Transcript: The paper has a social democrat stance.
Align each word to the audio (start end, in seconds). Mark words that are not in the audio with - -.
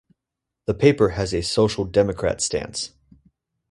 The 0.65 0.73
paper 0.73 1.09
has 1.09 1.31
a 1.31 1.43
social 1.43 1.85
democrat 1.85 2.41
stance. 2.41 2.89